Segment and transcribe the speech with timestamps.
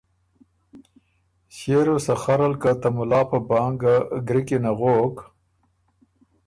[1.55, 3.95] ݭيې ریوز سخرل که ته مُلا په بانګه
[4.27, 5.15] ګری کی نغوک